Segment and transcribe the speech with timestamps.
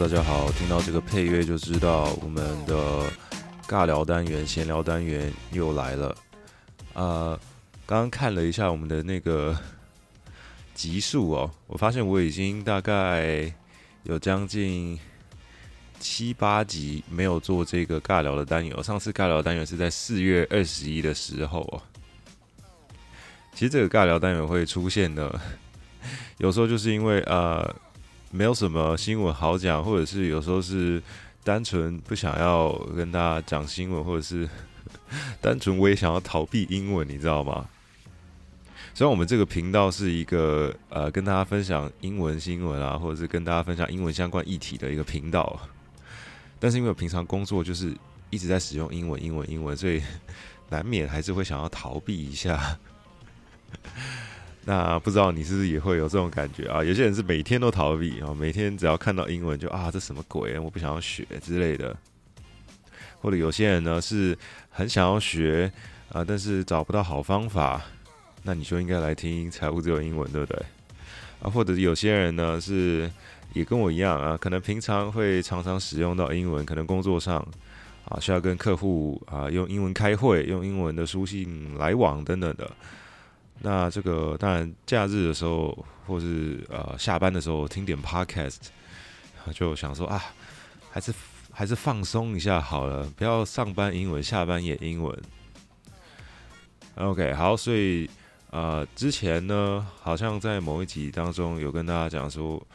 [0.00, 3.04] 大家好，听到这个配乐就知道我们的
[3.68, 6.16] 尬聊单元、闲聊单元又来了。
[6.94, 7.38] 呃，
[7.84, 9.54] 刚刚看了一下我们的那个
[10.72, 13.52] 集数哦，我发现我已经大概
[14.04, 14.98] 有将近
[15.98, 18.82] 七八集没有做这个尬聊的单元。
[18.82, 21.82] 上次尬聊单元是在四月二十一的时候哦。
[23.52, 25.38] 其实这个尬聊单元会出现的，
[26.38, 27.76] 有时候就是因为呃。
[28.30, 31.02] 没有什么新闻好讲，或者是有时候是
[31.42, 34.48] 单纯不想要跟大家讲新闻，或者是
[35.42, 37.66] 单纯我也想要逃避英文，你知道吗？
[38.94, 45.58] 虽然我们这个频道是一个呃跟大家分享英文新闻啊，或者是跟大家分享英文相关议题的一个频道，
[46.58, 47.96] 但是因为我平常工作就是
[48.30, 50.02] 一直在使用英文、英文、英文，所以
[50.70, 52.78] 难免还是会想要逃避一下。
[54.64, 56.84] 那不知道你是不是也会有这种感觉啊？
[56.84, 60.58] 有些人是每天都逃避啊，每天只要看到英文就啊，这什么鬼？
[60.58, 61.96] 我不想要学之类的。
[63.22, 64.36] 或者有些人呢是
[64.70, 65.70] 很想要学
[66.10, 67.82] 啊，但是找不到好方法。
[68.42, 70.62] 那你就应该来听财务自由英文，对不对？
[71.42, 73.10] 啊，或者有些人呢是
[73.52, 77.36] 也跟我一样啊，可能平常会常常使用到英文，可能工作上
[78.04, 82.70] 啊需要跟客户啊用英文开会，用英文的书信来往等等的。
[83.62, 88.56] 那这个当然，假日的时候，或是呃下班的时候听点 podcast，
[89.52, 90.22] 就想说啊，
[90.90, 91.12] 还是
[91.52, 95.14] 还是放松一下好了，不要上班英文，下班也英文。
[96.94, 98.08] OK，好，所以
[98.50, 102.66] 呃之前呢，好像在某一集当中有跟大家讲说，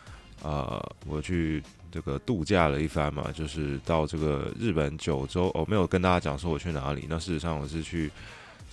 [0.44, 8.12] 呃我去这个度假了一番嘛，就是到这个日本九州，哦没有跟大家讲说我去哪里，那事实上我是去。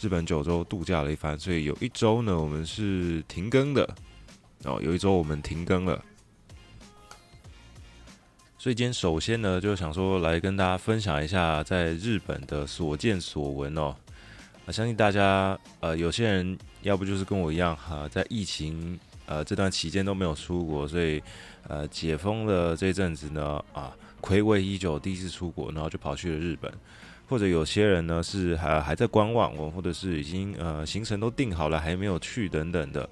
[0.01, 3.89] 日本九州度假了一番，所以有一周呢，我们是停更的
[4.65, 4.81] 哦。
[4.83, 6.05] 有一周我们停更了，
[8.59, 13.95] 所以今天首先呢，就想说来跟大家分享一下在日本的所见所闻哦。
[14.67, 21.23] 啊，相信大家呃，有些人要不就是跟我一样哈，在疫情呃这段期间都没有出国，所以
[21.69, 26.73] 呃解封了这阵子呢啊，睽违已久第一次出国，然后就跑去了日本。
[27.33, 33.09] 或者有些人呢是还还在观望，或者是已经呃行程都定好了还没有去等等的，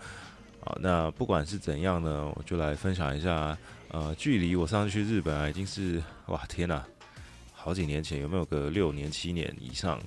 [0.62, 3.56] 啊，那不管是怎样呢，我就来分享一下，
[3.88, 6.84] 呃，距离我上次去日本啊已经是哇天呐，
[7.54, 9.98] 好几年前有没有个六年七年以上？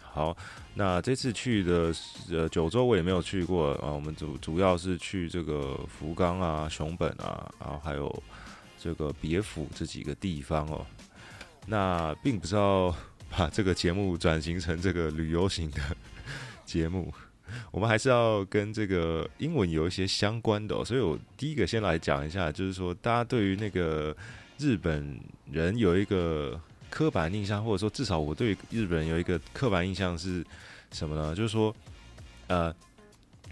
[0.00, 0.36] 好，
[0.74, 1.92] 那这次去的
[2.30, 8.22] 呃九州我也没有去过啊，我们主主要是去这个福冈啊、熊本啊，然后还有
[8.78, 10.86] 这个别府这几个地方哦，
[11.66, 12.94] 那并不知道。
[13.40, 15.80] 把这个节目转型成这个旅游型的
[16.66, 17.10] 节目，
[17.70, 24.14] 我们还是要跟这个英文有一些相关的，所以我第一个先来讲一下，就是说大家对于那个
[24.58, 25.18] 日本
[25.50, 30.44] 人有一个刻板印象，或者说至少我对日本人有一个刻板印象是
[30.92, 31.34] 什么呢？
[31.34, 31.74] 就是说，
[32.46, 32.70] 呃，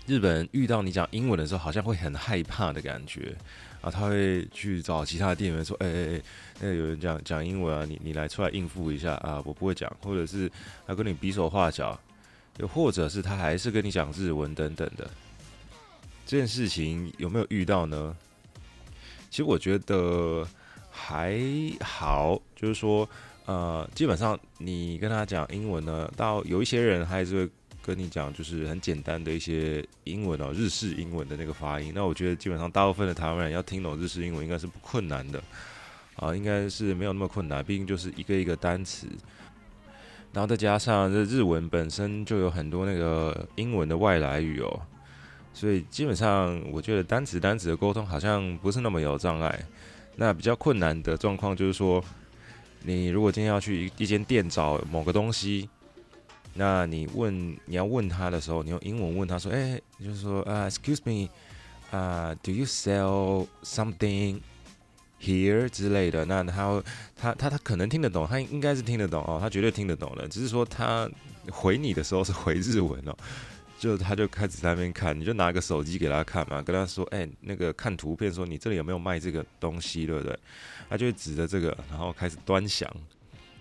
[0.08, 3.36] 日本人遇到你讲英文的时候，好像会很害怕的感觉。
[3.82, 6.22] 啊，他会去找其他的店员说：“哎哎哎，
[6.60, 10.50] 那有人讲讲英文啊，你你来出来应付一下啊，我不会讲。”或者是
[10.86, 12.00] 他跟你比手画脚，
[12.56, 15.08] 又或者是他还是跟你讲日文等等的。
[16.24, 18.16] 这件事情有没有遇到呢？
[19.28, 20.48] 其实我觉得
[20.90, 21.38] 还
[21.82, 23.06] 好，就是说，
[23.44, 27.50] 呃，基本上你跟他讲英文呢，到有一些人还是会。
[27.88, 31.90] 跟你讲，就是很简单的一些英文哦，日式英文的那个发音。
[31.94, 35.42] 那我觉得基本上大部分的台湾人要听懂日式英文应该是不困难的
[36.16, 37.64] 啊，应该是没有那么困难。
[37.64, 39.06] 毕竟就是一个一个单词，
[40.34, 44.80] 然后再加上这日文本身就有很多那个英文的外来语哦，
[45.54, 49.58] 所以基本上我觉得单词单词的沟通好像不是那么有障碍。
[50.16, 52.04] 那比较困难的状况就是说，
[52.82, 55.70] 你如果今天要去一间店找某个东西。
[56.58, 61.28] 那你问你要问他的时候，你用英文问他说：“哎、就是说啊、，Excuse me，
[61.96, 64.40] 啊、，Do you sell something
[65.22, 66.82] here 之类的？”那他
[67.14, 70.26] 他他他可能听得懂，他应该是听得懂哦，他绝对听得懂的。
[70.26, 71.08] 只是说他
[71.52, 73.16] 回你的时候是回日文哦，
[73.78, 80.36] 就他就开始在那边看，你就拿个手机给他看嘛，跟他说：“哎、那个看图片，说你这里有没有卖这个东西，对不对？”
[80.90, 82.92] 他就会指着这个，然后开始端详。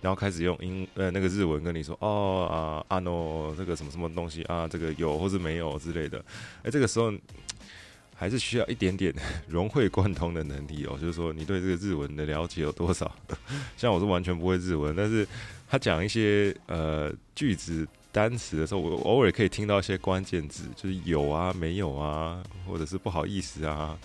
[0.02, 6.24] 然后开始用英呃那个日文跟你说哦啊啊 no 这个什么什么东西啊这个有或是没有之类的，
[6.64, 7.12] 哎这个时候
[8.20, 9.14] 还是需要一点点
[9.48, 13.16] 融会贯通的能力哦，就是说你对这个日文的了解有多少？
[13.78, 15.28] 像我是完全不会日文，但是
[15.70, 23.96] 他讲一些呃句子单词的时候，我偶尔可以听到一些关键字，就是有啊没有啊，或者是不好意思啊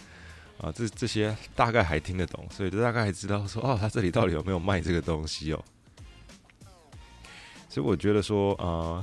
[0.60, 5.64] 啊，这这些大概还听得懂，所以就大概还知道说哦，他这里到底有没有卖这个东西哦。
[7.72, 9.02] 所以我觉得说啊、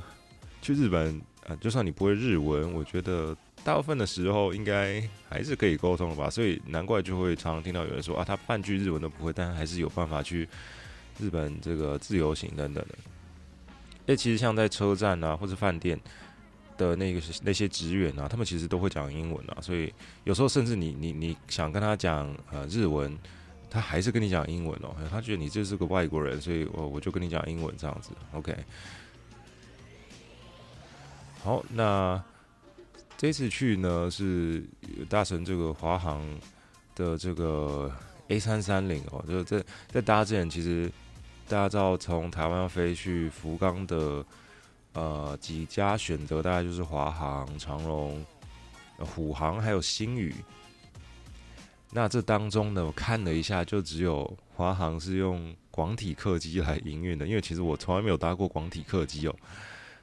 [0.62, 6.30] 去日本啊，就算你不会日文，我觉得大部分的时候应该还是可以沟通的吧。
[6.30, 10.48] 所以难怪就会常常听到有人说啊，他半句日文都不会，但还是有办法去
[11.19, 12.95] 日本这个自由行等等的。
[14.06, 16.00] 诶，其实像在车站啊，或者饭店。
[16.77, 19.94] 的那个那些职员啊，他们其实都会讲英文啊，所以
[20.24, 23.13] 有时候甚至你你你想跟他讲呃日文，
[23.69, 28.56] 他还是跟你讲英文哦，他觉得你就是个外国人，所以我我就跟你讲英文这样子，OK。
[31.44, 32.21] 好，那
[33.18, 34.63] 这次去呢是
[35.07, 36.21] 搭乘这个华航
[36.95, 37.92] 的这个
[38.30, 40.92] A 三三零哦，就在在搭之前，其实
[41.48, 44.25] 大家知道从台湾要飞去福冈的。
[44.94, 48.25] 呃，几家选择大概就是华航、长荣、
[48.98, 50.33] 虎航还有星宇。
[51.91, 57.27] 那这当中呢，我看了一下，就只有华航是用广体客机来营运的。
[57.27, 59.36] 因为其实我从来没有搭过广体客机哦，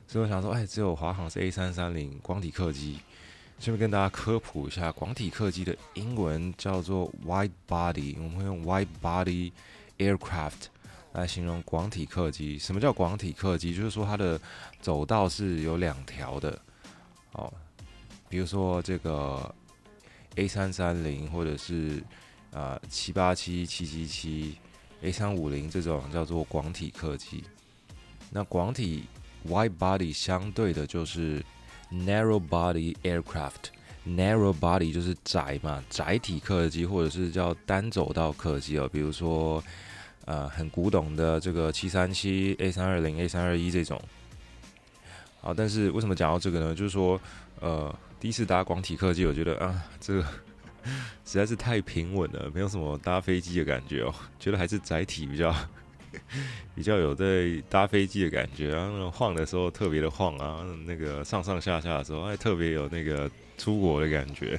[0.06, 2.98] 所以我想说，哎，只有华航是 A 三三零广体客机。
[3.58, 9.52] 顺便跟大家科普一下，广体客机的英文叫做 Wide Body，我们会用 Wide Body
[9.98, 10.66] Aircraft。
[11.12, 13.74] 来形容广体客机，什么叫广体客机？
[13.74, 14.38] 就是说它的
[14.82, 16.60] 走道是有两条的，
[17.32, 17.50] 哦，
[18.28, 19.54] 比如说这个
[20.36, 22.02] A 三三零或者是
[22.52, 24.56] 啊七八七、七七七、
[25.02, 27.44] A 三五零这种叫做广体客机。
[28.30, 29.04] 那广体
[29.48, 31.44] Wide Body 相对的就是
[31.92, 39.62] Narrow Body Aircraft，Narrow Body 就是窄嘛，窄体客机或者是叫单走道客机哦，比如说。
[40.26, 43.96] 呃，很古董的这个七三七、A 三二零、A 三二一这种，
[45.40, 46.74] 好，但是为什么讲到这个呢？
[46.74, 47.20] 就是说，
[47.60, 50.22] 呃，第一次搭广体客机，我觉得啊，这个
[51.24, 55.54] 实在是太平稳了，没有什么搭飞机的感觉哦，觉得还是窄体比较
[56.74, 64.58] 比较有在搭飞机的感觉，然后晃的时候特别的晃啊，那个上上下下的时候还特别有那个出国的感觉。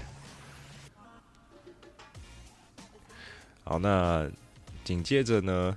[3.63, 4.29] 好，那。
[4.83, 5.75] 紧接着呢，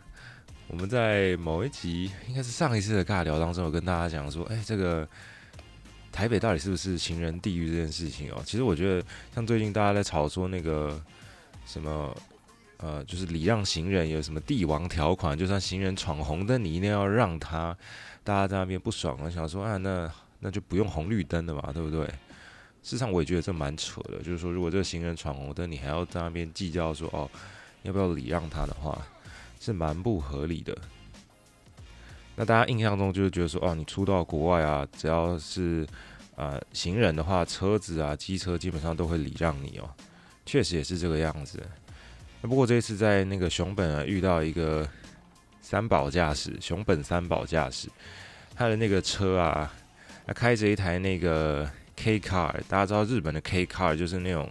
[0.69, 5.05] 我们在某一集，应该是上一次的尬聊当中，有跟大家讲说，哎，这个
[6.13, 8.43] 台北到底是不是行人地狱这件事情哦？
[8.45, 9.05] 其实我觉得，
[9.35, 11.01] 像最近大家在吵说那个
[11.67, 12.17] 什么，
[12.79, 17.77] 呃，就是礼让行人有什么帝王条款，就算行人闯红灯，你一定要让他，
[18.23, 20.11] 大家在那边不爽，了想说，啊，那
[20.41, 22.05] 那就不用红绿灯的嘛，对不对？
[22.83, 27.31] 事实上，我也觉得这蛮扯的，就是说，如果这个行人闯红灯，你还要在那边计较说，哦。
[27.83, 29.01] 要不要礼让他的话，
[29.59, 30.77] 是蛮不合理的。
[32.41, 35.87] 那大家印象中就是觉得说，哦，你出到国外啊，只要是、
[36.37, 39.91] 呃、行人的话，车子啊、机车基本上都会礼让你哦。
[40.47, 41.63] 确实也是这个样子。
[42.41, 44.89] 那不过这一次在那个熊本啊，遇到一个
[45.61, 47.91] 三宝驾驶，熊本三宝驾驶，
[48.55, 49.71] 他的那个车啊，
[50.27, 54.49] 他开着一台那个 K car，大家知道日本的 K car 就是那种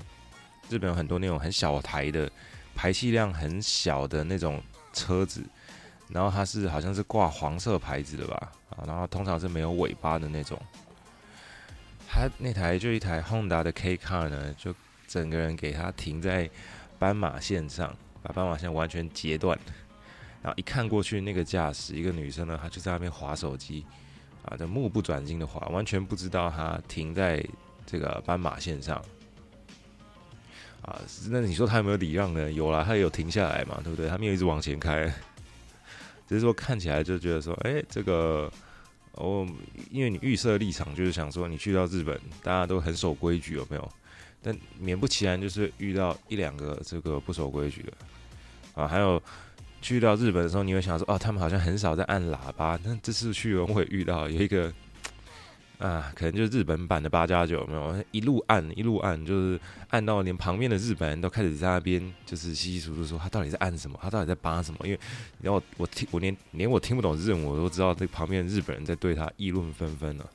[0.70, 2.30] 日本有很多那种很小台的。
[2.76, 4.62] 排气量很小的那种
[4.94, 5.44] 车子，
[6.10, 10.60] 然后它是好像是挂黄色牌子的吧，啊，然后通常是没有尾巴的那种。
[12.08, 14.74] 它那台就一台 Honda 的 K Car 呢，就
[15.08, 16.50] 整个人给它停在
[16.98, 19.58] 斑马线上，把斑马线完全截断。
[20.42, 23.86] 然后一看过去，那个驾驶一个女生呢，她就在那边滑手机，
[24.46, 27.46] 啊，就目不转睛的滑，完全不知道她停在
[27.86, 29.00] 这个斑马线上。
[30.82, 30.98] 啊，
[31.30, 32.50] 那你说他有没有礼让呢？
[32.52, 34.08] 有啦，他也有停下来嘛，对不对？
[34.08, 35.14] 他没有一直往前开，
[36.30, 38.50] 只是说看起来就觉得说，哎、这个
[39.14, 39.46] 哦，
[39.90, 43.92] 因为你预设立场就是想说，你去到日本，大家都很守规矩，有没有？
[44.44, 47.94] 但免不其然就是遇到一两个这个不守规矩的
[48.76, 48.88] 啊。
[48.88, 49.20] 还有
[49.82, 52.80] 去到日本的时候，你会想说，哦，他们好像很少在按喇叭。
[52.84, 54.72] 那这次去我会遇到有一个。
[55.80, 59.58] 啊，可能就是日本版的八加九，没有一路按一路按，就是
[59.88, 64.80] 按到连旁边的日本人都开始在那边就是稀稀疏疏说他到底在按什么，他到底在扒什么？
[64.84, 65.00] 因为
[65.42, 70.30] 然后我听我连连我听不懂日文，我都知道这旁边日本人在对他议论纷纷了。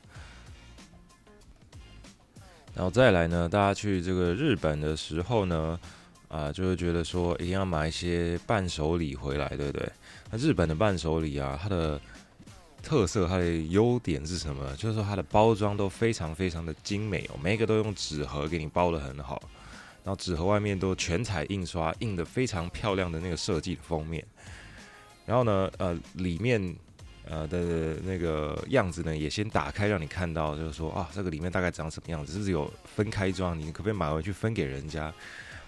[2.74, 5.78] 然后再来呢，大家去这个日本的时候呢，
[6.28, 9.92] 啊，就会觉得说一定要买一些伴手礼回来，对不对？
[10.30, 12.00] 那日本的伴手礼啊，它的。
[12.84, 14.76] 特色，它的优点是什么？
[14.76, 19.42] 就是说它的包装都非常非常的精美哦，每一个都用纸盒给你包得很好，
[20.04, 24.24] 然后纸盒外面都全彩印刷，印得非常漂亮的那个设计的封面。
[25.26, 26.76] 然后呢，呃，里面
[27.26, 33.58] 呃的那个样子呢，也先打开让你看到，就是说啊，这个里面大概长什么样子，是不是有分开装？
[33.58, 35.04] 你可不可以买回去分给人家？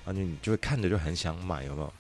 [0.05, 1.93] 啊，你就会看着就很想买，有没有？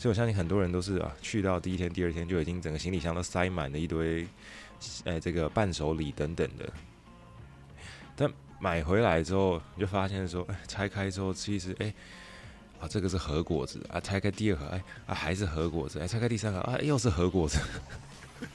[0.00, 4.26] 所以我相信很多人都是啊，去到第一天、第二天就已经整个行李箱都塞满了一堆，
[5.04, 6.66] 哎，这个伴手礼等等的。
[8.16, 11.92] 但买回来之后，你就发现说，哎，拆开之后其实，哎，
[12.80, 17.58] 啊，这个是核果子啊，拆开第二盒，哎，啊，还是核果子，哎，拆开第三盒，啊，又是核果子。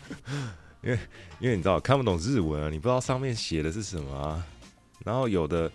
[0.81, 0.97] 因为，
[1.39, 4.43] 因为你知道看不懂日文啊，你不知道上面写的是什么啊。
[5.03, 5.71] 然后有的，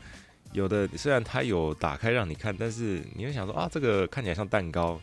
[0.51, 5.01] 有的虽然它有打开让你看，但是你会想说啊，这个看起来像蛋糕。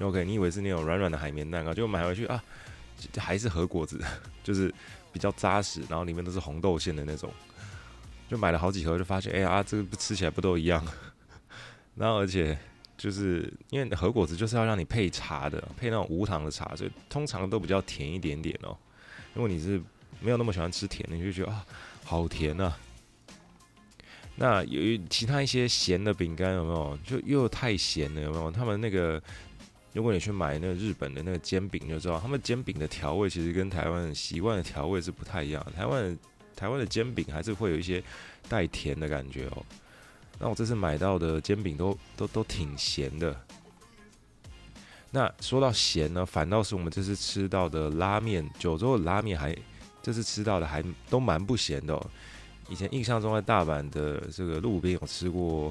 [0.00, 2.42] OK，你以为是那种软软的海绵蛋糕，结果买回去啊，
[3.18, 4.00] 还是和果子，
[4.42, 4.72] 就是
[5.12, 7.32] 比较扎实，然后里面都是红豆馅的那种。
[8.28, 10.82] 就买了好几盒，就发现哎呀，这个吃起来不都一样？
[11.94, 12.58] 然后而且
[12.96, 18.74] 就是因为和果子就是要让你配茶的，配那种无糖的茶，所以通常都比较甜一点点哦。
[19.34, 19.78] 如果你是
[20.20, 21.64] 没有那么喜欢吃甜的，你就觉得啊，
[22.04, 22.74] 好甜啊。
[24.34, 26.98] 那有其他一些咸的饼干有没有？
[27.04, 28.50] 就又太咸了有没有？
[28.50, 29.22] 他们那个，
[29.92, 35.64] 如果你去买那个日本的那个煎饼，就知道他们煎饼的调味其实跟台湾习惯的调味是不太一样。
[35.76, 36.18] 台湾
[36.56, 38.02] 台湾的煎饼还是会有一些
[38.48, 39.62] 带甜的感觉哦。
[40.38, 43.38] 那我这次买到的煎饼都都都挺咸的。
[45.10, 49.54] 那说到咸呢，反倒是我们这次吃到的拉面，九州的拉面还
[50.02, 52.10] 这次吃到的还都蛮不咸的哦。
[52.70, 55.70] 以前印象中在大阪的这个路边有吃过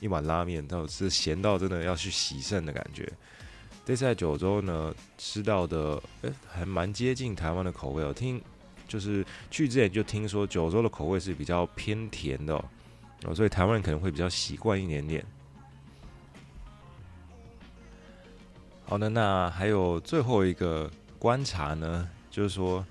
[0.00, 3.10] 一碗拉面，倒是咸到真的要去洗肾的感觉。
[3.84, 8.12] 这次在九州呢吃到的，诶，还蛮接近台湾的口味哦。
[8.12, 8.40] 听。
[8.88, 12.62] 就是去之前就听说九州的口味是比较偏甜的，
[13.34, 15.24] 所以台湾人可能会比较习惯一点点。
[18.84, 22.84] 好的，那还有最后一个观察呢，就是说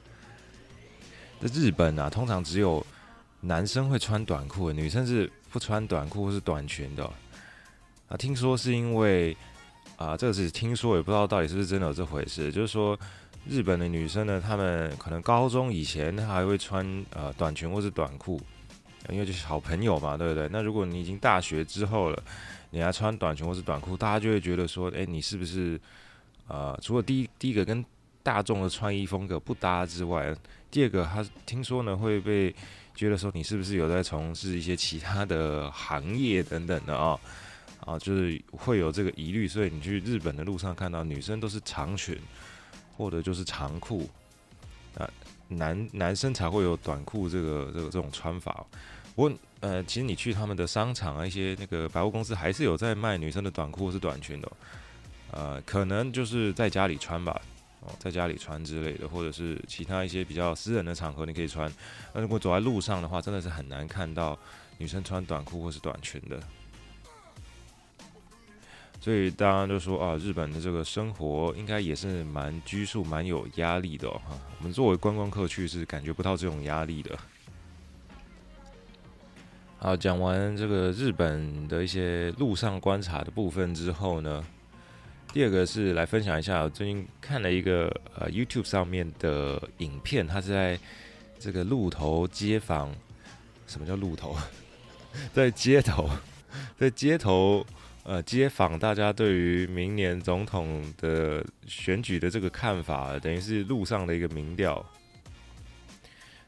[1.39, 2.83] 在日本啊，通常只有
[3.39, 7.05] 男生会穿短裤，女生是不穿短裤或是短裙的
[8.07, 8.17] 啊。
[8.17, 9.37] 听说是因为
[10.01, 12.97] 啊，这个是听说，也不知道到底是不是真的有这回事，就是说。
[13.49, 18.39] 日本的女生呢，她们可能高中以前她还会穿呃短裙或是短裤，
[19.09, 20.47] 因为就是好朋友嘛，对不对？
[20.51, 22.23] 那如果你已经大学之后了，
[22.69, 25.81] 你还穿短裙或是短裤，大家就会觉得说，诶，你是不是
[26.47, 27.83] 呃，除了第一第一个跟
[28.21, 30.35] 大众的穿衣风格不搭之外，
[30.69, 32.53] 第二个他听说呢会被
[32.93, 37.19] 觉得说你是不是有在从事一些其他的行业等等的啊
[37.85, 42.17] 啊，就是会有这个疑虑，所以你去日本的路上看到女生都是长裙。
[42.97, 44.07] 或者就是长裤，
[44.95, 45.09] 啊，
[45.47, 48.63] 男男生才会有短裤这个这个这种穿法。
[49.15, 54.51] 不过，呃，其实你去他们的商场啊，一些那个百货公司还是有在卖女生的短裤或是短裙的。
[55.31, 57.41] 呃，可能就是在家里穿吧，
[57.79, 61.73] 哦，在家里穿之类的，或者是其他一些比较私人的场合你可以穿。
[62.13, 64.37] 那如果走在路上的话，真的是很难看到
[64.77, 66.39] 女生穿短裤或是短裙的。
[69.03, 77.17] 所以大家都说啊，日本的这个生活应该也是蛮拘束、蛮有压力的哈、我们作为观光客去是感觉不到这种压力的。
[79.79, 84.45] 好，讲完这个日本的一些路上观察的部分之后呢，
[85.33, 90.79] 第二个是来分享一下，最近看了一个呃 YouTube 上面的影片，它是在
[91.39, 92.93] 这个路头街访。
[93.65, 94.37] 什么叫路头？
[95.33, 96.07] 在街头，
[96.77, 97.65] 在街头。
[98.03, 104.83] 呃，街访大家对于明年总统的选举的这个看法，等于是路上的一个民调。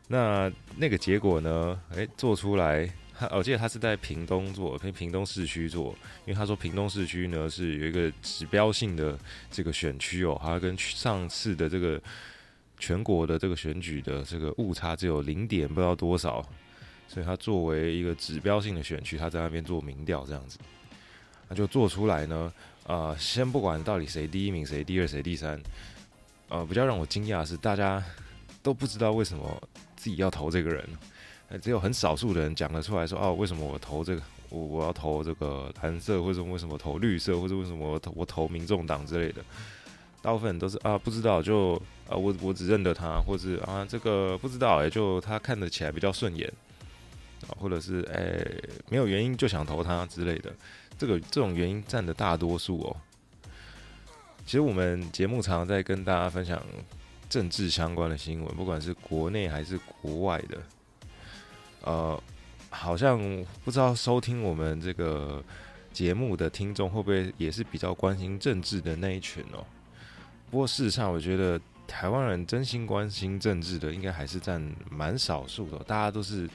[0.07, 1.79] 那那个结果呢？
[1.91, 2.91] 诶，做出来，
[3.31, 5.95] 我记得他是在屏东做，跟屏东市区做，
[6.25, 9.17] 因为他说屏东市区呢是有一个指标性的
[9.51, 12.01] 这个选区哦，它跟上次的这个
[12.79, 16.43] 全国的这个选举的这个误差只有零点不知道多少，
[17.07, 20.57] 所以他作为一个指标性的选区，他在那边做民调这样子。
[21.49, 22.51] 那就做出来呢，
[22.85, 25.61] 呃，先不管到底谁第一名，谁第二，谁第三，
[26.49, 28.03] 呃，比较让我惊讶的是，大家
[28.61, 29.61] 都不知道为什么
[29.95, 30.87] 自己要投这个人，
[31.61, 39.43] 只有很少数的人讲得出来说，哦，为什么我投这个，我我要投这个蓝色，或者为什么投绿色，或者为什么我投我投民众党之类的，
[40.21, 41.73] 大部分人都是啊，不知道，就
[42.07, 46.51] 啊，我我只认得他，或是啊，这个不知道，也就他看得起来比较顺眼，
[47.47, 48.45] 啊，或者是哎、
[48.89, 50.53] 没有原因就想投他之类的。
[50.97, 52.95] 这个这种原因占的大多数哦。
[54.45, 56.61] 其实我们节目常常在跟大家分享
[57.29, 60.57] 政治相关的新闻，不管是国内还是国外的。
[61.81, 62.21] 呃，
[62.69, 63.19] 好像
[63.63, 65.43] 不知道收听我们这个
[65.91, 69.65] 节目的听众会不会也是比较关心政治的那一群哦。
[70.49, 75.77] 不过事实上，我觉得台湾人真心关心政治的，应该还是占蛮少数的。
[75.79, 76.49] 大家都是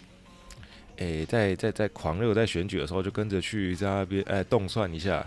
[0.99, 5.25] 诶，在在在狂热在选举的时候，就跟着去在那边哎动算一下，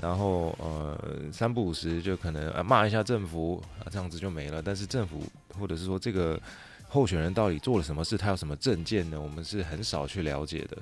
[0.00, 0.98] 然后呃
[1.32, 4.62] 三不五时就可能啊骂一下政府啊，这样子就没了。
[4.62, 5.22] 但是政府
[5.58, 6.40] 或者是说这个
[6.88, 9.20] 候选人到底做了什么事，他有什么政见呢？
[9.20, 10.78] 我们是很少去了解的。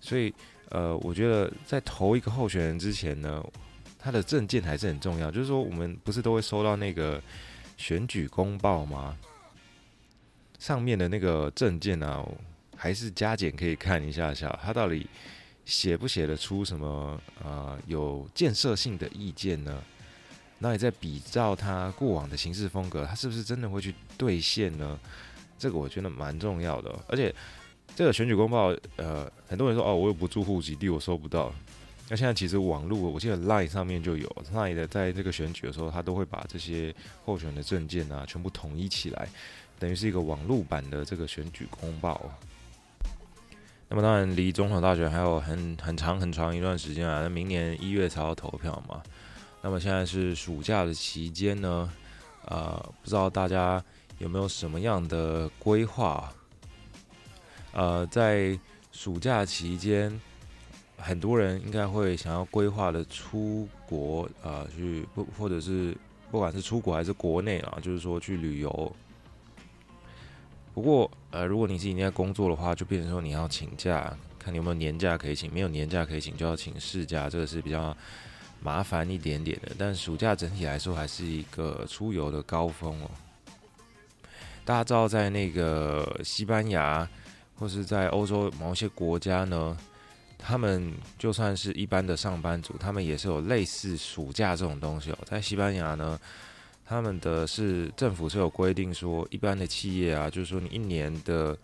[0.00, 0.32] 所以
[0.70, 3.44] 呃，我觉得在投一个候选人之前呢，
[3.98, 5.30] 他的政见还是很重要。
[5.30, 7.20] 就是说，我们不是都会收到那个
[7.76, 9.16] 选举公报吗？
[10.58, 12.24] 上面的那个证件啊，
[12.76, 15.06] 还是加减可以看一下下，他到底
[15.64, 19.82] 写不写得出什么呃有建设性的意见呢？
[20.58, 24.98] 那你再比照他过往的行事风格，他是不是真的会去兑现呢？
[25.58, 26.98] 这个我觉得蛮重要的。
[27.06, 27.34] 而且
[27.94, 31.52] 这个选举公报，呃，很多人说哦，我又不住户籍地，我收不到。
[32.08, 36.94] 那现在其实网络，我记得 Line 上面就有 Line 的，在这个选举的时候，他都会把这些
[37.24, 39.28] 候选的证件啊，全部统一起来。
[39.78, 42.20] 等于是一个网络版的这个选举公报。
[43.88, 49.00] 那么当然离总统大选还有很很长很长一段时间啊，那明年一月才要投票嘛。
[49.62, 51.92] 那么现在是暑假的期间呢，
[52.46, 53.82] 呃，不知道大家
[54.18, 56.32] 有没有什么样的规划？
[57.72, 58.58] 呃，在
[58.90, 60.20] 暑假期间，
[60.96, 65.96] 很多人应该会想要规划的出国啊，去不或者是
[66.30, 68.96] 不管是出国还是国内啊，就是说去旅游。
[70.76, 75.50] 不过，呃，如果你是已经在工作的话，就变成说你要请假，看你有没有年假可以请。
[75.50, 77.96] 没有年假可以请，就要请事假，这个是比较
[78.60, 79.72] 麻烦一点点的。
[79.78, 83.10] 但暑假整体来说，还是一个出游的高峰哦。
[84.66, 87.08] 大家知道，在那个西班牙
[87.58, 89.74] 或是在欧洲某些国家呢，
[90.36, 95.18] 他们就算是一般的上班族，他们也是有类似暑假这种东西哦。
[95.24, 96.20] 在西班牙呢。
[96.88, 101.58] 他们的是政府是有规定说，一般的企业啊，就是说你一年的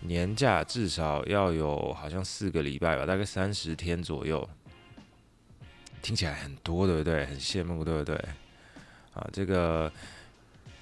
[0.00, 4.46] 年假至少要有好像四个礼拜吧，大概三十天左右，
[6.02, 7.24] 听起来很多，对不对？
[7.24, 8.14] 很羡慕，对不对？
[9.14, 9.90] 啊，这个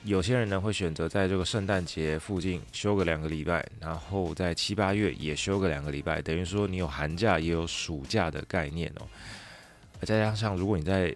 [0.02, 9.06] 有些人呢会选择在这个圣诞节附近休个两个礼拜，然后在七八月也休个两个礼拜，等于说你有寒假也有暑假的概念哦。
[10.00, 11.14] 再加上如果你在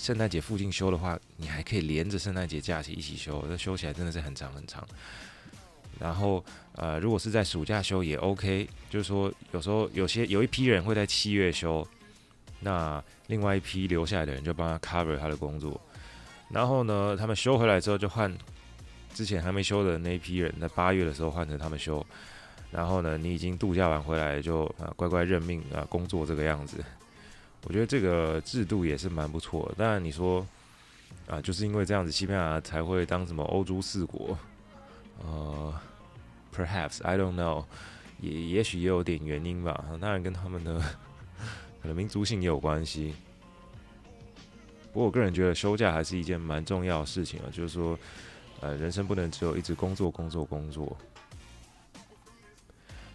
[0.00, 4.82] 圣诞节附近休的话，你还可以连着圣诞节假期一起休，这休起来真的是很长很长。
[5.98, 11.86] 然后，呃，如果是在暑假休也 OK，就是说有时候有些有一批人会在七月休，
[12.60, 15.78] 那另外一批留下来的人就帮他 cover 他的工作。
[16.48, 18.34] 然后呢，他们休回来之后就换
[19.12, 22.04] 之前还没休的那一批人，在八月的时候换成他们休。
[22.70, 26.82] 然后呢，你已经度假完回来就啊乖乖认命啊工作这个样子。
[27.64, 29.74] 我觉得这个制度也是蛮不错的。
[29.76, 30.46] 当然你说
[31.26, 34.36] 啊，就是因为这样子，西班牙才会当什么欧洲四国，
[35.24, 35.74] 呃
[36.54, 37.64] ，perhaps I don't know，
[38.20, 39.84] 也也许也有点原因吧。
[40.00, 40.80] 当然跟他们的
[41.82, 43.14] 可能民族性也有关系。
[44.92, 47.96] 不过我个人觉得休假还是一件蛮重要的事情啊，就是说，
[48.60, 50.96] 呃，人生不能只有一直工作工作工作。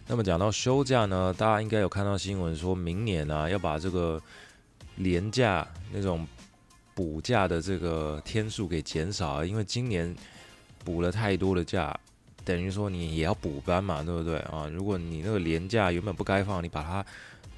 [0.08, 4.22] 那么讲到休假呢，大家应该有看到新闻，说明年啊要把这个
[4.96, 6.24] 连假那种
[6.94, 10.14] 补假的这个天数给减少，因为今年
[10.84, 11.98] 补了太多的假，
[12.44, 14.68] 等于说你也要补班嘛，对不对啊？
[14.72, 17.04] 如果你那个连假原本不该放，你把它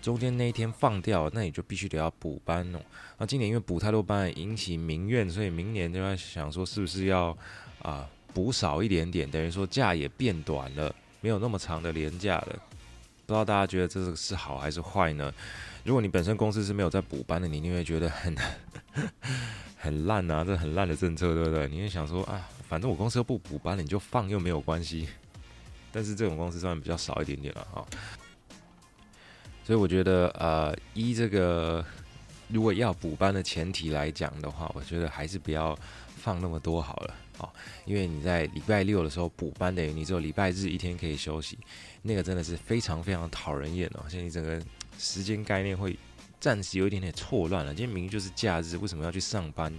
[0.01, 2.81] 中间那一天放掉，那你就必须得要补班哦。
[3.19, 7.37] 那今年因为补太多班引起民怨，所以明年就在想说是不是要
[7.83, 10.95] 啊补少一点点，等于说假也变短了。
[11.21, 12.59] 没有那么长的连假了，
[13.27, 15.33] 不知道大家觉得这是好还是坏呢？
[15.85, 18.37] 如果你本身公司是没有在补班的，你一定会觉得很
[19.77, 21.69] 很烂啊，这很烂的政策，对不对？
[21.69, 25.09] 你会想说啊，反正我公司又不补班了，你就放又没有关系。
[25.91, 27.87] 但是这种公司算比较少一点点了哈。
[29.65, 31.85] 所以我觉得呃，一这个
[32.49, 35.79] 如果要补班的前提来讲的话，我觉得还是不要
[36.17, 37.15] 放那么多好了。
[37.39, 37.49] 哦，
[37.85, 41.57] 因为你在礼拜六的时候补班，等于你只有礼拜日一天可以休息，
[42.03, 44.05] 那个真的是非常非常讨人厌哦。
[44.09, 44.61] 现在你整个
[44.99, 45.97] 时间概念会
[46.41, 47.73] 暂时有一点点错乱了。
[47.73, 49.73] 今天明明就是假日，为什么要去上班？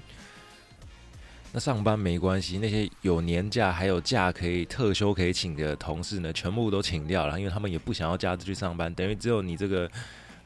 [1.51, 9.89] 那上班没关系，那些有年假还有假可以特休可以请的同事呢，全部都请掉了，因为他们也不想要假日去上班，等于只有你这个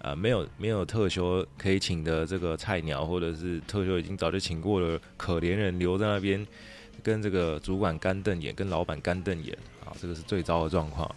[0.03, 6.45] 呃没有没有特休可以请的这个菜鸟，或者是特休已经早就请过了可怜人留在那边。
[7.01, 11.13] 跟这个主管干瞪眼，跟老板干瞪眼，啊，这个是最糟的状况。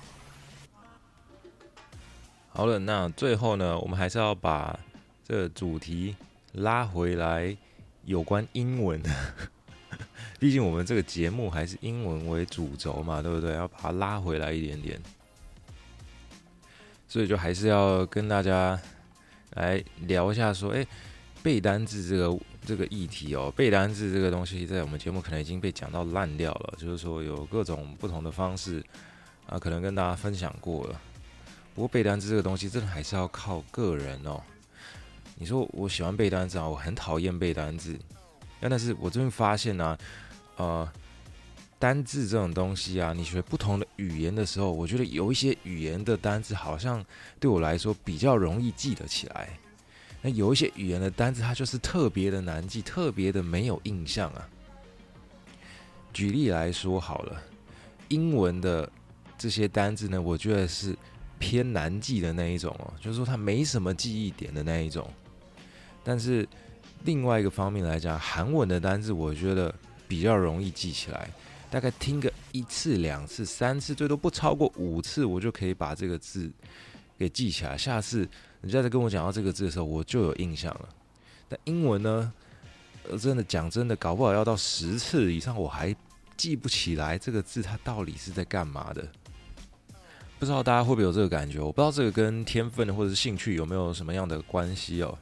[2.49, 4.77] 好了，那最后呢，我们还是要把
[5.23, 6.17] 这个主题
[6.55, 7.57] 拉回来，
[8.05, 9.01] 有关英文。
[10.41, 13.55] 毕竟我们这个节目还是英文为主轴嘛，对不对？
[13.55, 15.01] 要把它拉回来一点点。
[17.09, 18.79] 所以就还是要跟大家
[19.55, 20.87] 来聊一下，说，哎，
[21.43, 28.85] 背单字这个这个议题哦，背单字这个东西在我们节目可能已经被讲到烂掉了，就是说有各种不同的方式
[29.47, 31.01] 啊，可能跟大家分享过了。
[31.75, 34.43] 不过背单字这个东西真的还是要靠个人哦。
[35.37, 37.99] 你说我喜欢背单字啊，我很讨厌背单字，
[38.61, 39.97] 但是我最近发现呢、
[40.57, 40.89] 呃。
[41.79, 47.05] 单字这种东西啊，你学不同的语言的时候，我觉得有一些语言的单字好像
[47.41, 49.49] 对我来说比较容易记得起来。
[50.23, 54.49] 那有一些语言的单字，它就是特别的难记，特别的没有印象啊。
[56.13, 57.41] 举例来说好了，
[58.09, 58.91] 英文的
[59.37, 60.97] 这些单字呢，我觉得是
[61.39, 65.09] 偏难记的那一种哦，就是说它没什么记忆点的那一种。
[66.03, 66.49] 但是
[67.05, 69.73] 另外一个方面来讲，韩文的单字，我觉得
[70.09, 71.29] 比较容易记起来。
[71.69, 76.51] 大概听个一次、两次、三次，最多不超过五次，我就可以把这个字
[77.19, 77.77] 给记起来。
[77.77, 78.27] 下次
[78.63, 80.89] 人家在跟我讲到这个字的时候，我就有印象了。
[81.51, 82.33] 但英文呢，
[83.11, 85.95] 呃，真的讲真的，搞不好要到十次以上，我还
[86.35, 89.07] 记不起来这个字它到底是在干嘛的。
[90.39, 91.61] 不知道大家会不会有这个感觉？
[91.61, 95.19] 我不知道这个跟天分或者是兴趣有没有什么样的关系哦。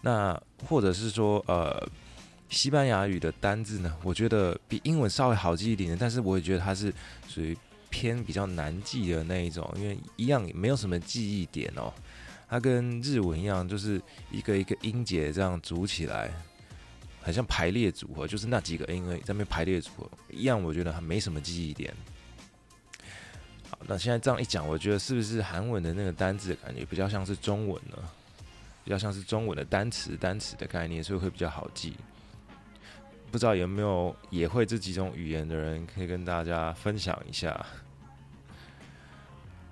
[0.00, 1.86] 那或者是说，呃。
[2.52, 6.92] 西班牙语的单字呢，我觉得比英文稍微好记一点，但是我也觉得它是
[7.26, 7.56] 属于
[7.88, 11.92] 偏比较难记的那一种，因为一样也没有什么记忆点哦。
[12.48, 16.30] 它跟日文一样，就是一个一个音节这样组起来，
[17.22, 21.92] 很像排列组合，就是那几个音，在那边排列组合一样，我觉得还没什么记忆点。
[23.70, 27.96] 好，那现在这样一讲，我觉得是不是韩文的那个单字的感觉比较像是中文呢？
[28.84, 31.94] 比较像是中文的单词单词的概念，所以会比较好记。
[33.32, 37.64] 不知道有没有也会这几种语言的人，可以跟大家分享一下。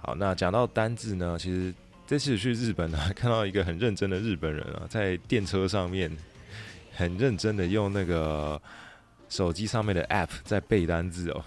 [0.00, 1.72] 好，那讲到单字呢，其实
[2.06, 6.10] 这次去日本呢， 看到一个很认真的日本人啊，在电车上面
[6.94, 8.60] 很认真的用那个
[9.28, 11.44] 手机上面的 app 在背单字哦。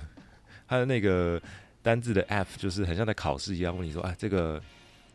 [0.68, 1.42] 他的那个
[1.82, 4.62] 单字的 app 就是很像在考试一样，问你说啊，这个。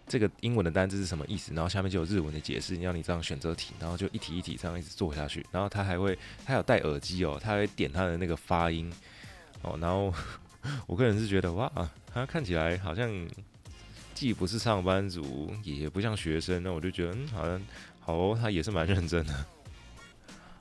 [0.09, 1.53] 这个英文的单字是什么意思？
[1.55, 5.45] 然后下面就有日文的解释，要你这样选择题，然后就一题一题这样一直做下去。
[5.53, 8.91] 然后他还会，他有戴耳机哦，他会点他的那个发音
[9.61, 9.79] 哦。
[9.81, 10.13] 然后
[10.89, 11.71] 我个人是觉得哇，
[12.13, 13.11] 他看起来好像
[14.15, 17.63] 既不是上班族，也不像学生，那我就觉得嗯，好像
[18.01, 19.35] 好哦，他也是蛮认真的。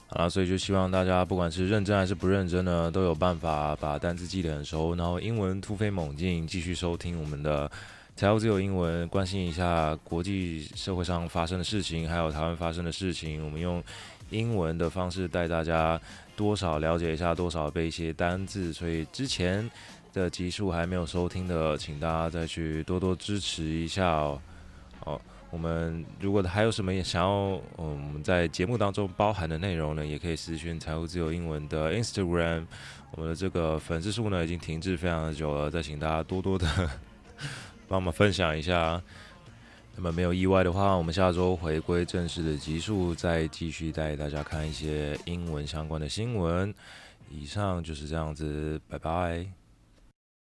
[0.07, 7.71] 好啦，所以就希望大家不管是认真还是不认真呢，都有办法把单字记得很熟，然后英文突飞猛进，继续收听我们的。
[8.17, 13.45] 财务自由英文，关心一下国际社会上发生的事情，还有台湾发生的事情。
[13.45, 13.82] 我们用
[14.32, 16.01] 英文的方式带大家
[16.36, 18.73] 多少了解一下，多少背一些单字。
[18.73, 19.69] 所以之前
[20.13, 24.41] 的集数还没有收听的，请大家再去多多支持一下哦。
[25.06, 32.65] 好，我们如果还有什么想要嗯在节目当中包含的内容呢，也可以私讯财务自由英文的 Instagram。
[33.12, 36.65] 我们的这个粉丝数呢已经停滞非常的久了，再请大家多多的。
[37.88, 39.02] 帮我们分享一下，
[39.95, 46.73] 那么没有意外的话，我们下周回归正式的集数，再继续带大家看一些英文相关的新闻。
[47.30, 49.66] 以上就是这样子，拜拜。